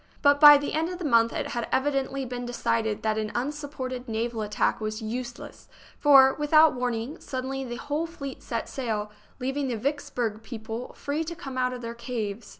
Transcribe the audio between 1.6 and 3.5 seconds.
evidently been decided that an